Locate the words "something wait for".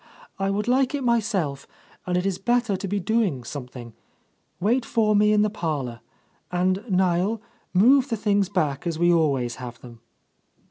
3.43-5.15